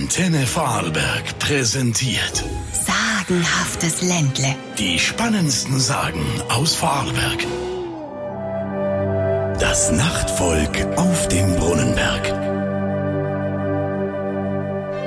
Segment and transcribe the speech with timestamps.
[0.00, 4.54] Antenne Vorarlberg präsentiert Sagenhaftes Ländle.
[4.78, 7.44] die spannendsten Sagen aus Vorarlberg.
[9.58, 12.28] Das Nachtvolk auf dem Brunnenberg.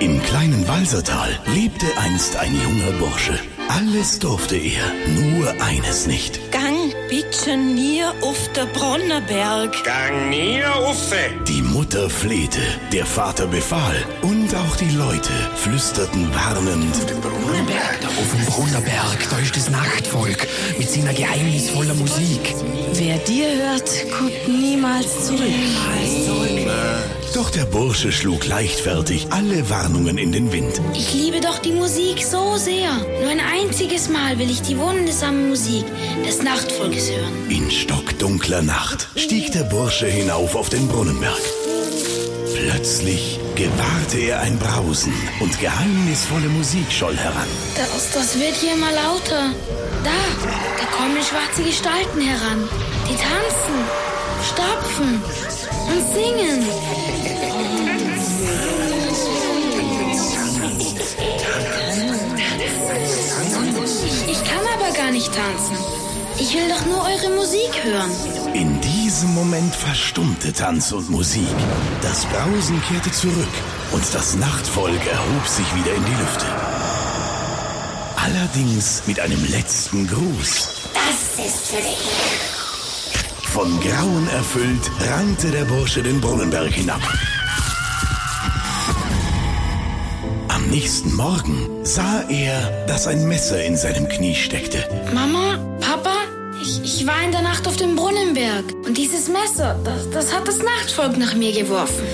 [0.00, 3.40] Im kleinen Walsertal lebte einst ein junger Bursche.
[3.68, 4.84] Alles durfte er,
[5.20, 6.52] nur eines nicht.
[6.52, 9.72] Gang bitte nie auf der Bronnerberg.
[9.84, 11.16] Gang nie uffe.
[11.46, 12.60] Die Mutter flehte,
[12.92, 16.94] der Vater befahl und auch die Leute flüsterten warnend.
[17.20, 20.46] Brunnenberg, da auf dem Brunnerberg, da ist das Nachtvolk
[20.78, 22.54] mit seiner geheimnisvollen Musik.
[22.92, 25.40] Wer dir hört, guckt niemals zurück.
[27.36, 30.80] Doch der Bursche schlug leichtfertig alle Warnungen in den Wind.
[30.94, 32.90] Ich liebe doch die Musik so sehr.
[33.20, 35.84] Nur ein einziges Mal will ich die wundersame Musik
[36.24, 37.50] des Nachtvolkes hören.
[37.50, 41.42] In stockdunkler Nacht stieg der Bursche hinauf auf den Brunnenberg.
[42.54, 47.48] Plötzlich gewahrte er ein Brausen und geheimnisvolle Musik scholl heran.
[47.76, 49.50] Das, das wird hier immer lauter.
[50.02, 50.46] Da,
[50.78, 52.66] da kommen schwarze Gestalten heran.
[53.06, 53.84] Die tanzen,
[54.42, 56.66] stapfen und singen.
[64.28, 65.76] Ich, kann aber gar nicht tanzen.
[66.38, 68.10] Ich will doch nur eure Musik hören.
[68.52, 71.46] In diesem Moment verstummte Tanz und Musik.
[72.02, 73.54] Das Brausen kehrte zurück
[73.92, 76.46] und das Nachtvolk erhob sich wieder in die Lüfte.
[78.16, 80.68] Allerdings mit einem letzten Gruß.
[80.94, 82.55] Das ist für dich.
[83.56, 87.00] Von Grauen erfüllt rannte der Bursche den Brunnenberg hinab.
[90.48, 94.86] Am nächsten Morgen sah er, dass ein Messer in seinem Knie steckte.
[95.14, 96.16] Mama, Papa,
[96.60, 98.74] ich, ich war in der Nacht auf dem Brunnenberg.
[98.84, 102.04] Und dieses Messer, das, das hat das Nachtvolk nach mir geworfen.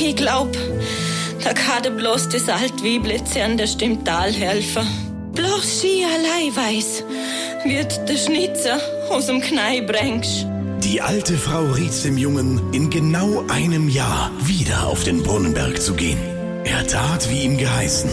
[0.00, 0.50] Ich glaub,
[1.44, 5.11] da kann bloß das Altwieblitze an der Stimmtal helfen.
[5.34, 7.04] Bloß sie allein weiß,
[7.64, 8.78] wird der Schnitzer
[9.10, 10.46] aus dem Knei bringst.
[10.80, 15.94] Die alte Frau riet dem Jungen, in genau einem Jahr wieder auf den Brunnenberg zu
[15.94, 16.18] gehen.
[16.64, 18.10] Er tat, wie ihm geheißen.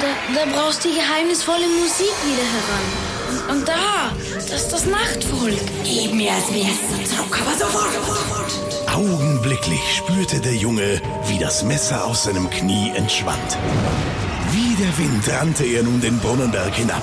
[0.00, 3.14] Da, da brauchst du die geheimnisvolle Musik wieder heran.
[3.30, 5.54] Und, und da, das ist das Nachtvolk.
[5.84, 8.94] Gib mir das Messer zurück, aber sofort.
[8.94, 13.56] Augenblicklich spürte der Junge, wie das Messer aus seinem Knie entschwand.
[14.54, 17.02] Wie der Wind rannte er nun den Brunnenberg hinab.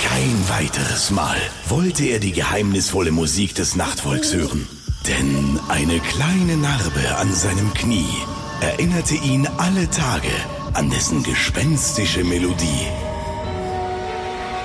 [0.00, 1.36] Kein weiteres Mal
[1.66, 4.68] wollte er die geheimnisvolle Musik des Nachtvolks hören.
[5.08, 8.14] Denn eine kleine Narbe an seinem Knie
[8.60, 10.30] erinnerte ihn alle Tage
[10.74, 12.86] an dessen gespenstische Melodie.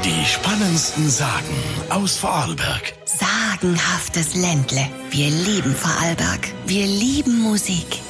[0.03, 1.57] Die spannendsten Sagen
[1.89, 2.93] aus Vorarlberg.
[3.05, 4.87] Sagenhaftes Ländle.
[5.09, 6.53] Wir lieben Vorarlberg.
[6.67, 8.04] Wir lieben Musik.